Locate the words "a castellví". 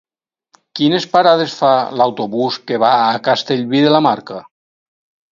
3.09-3.83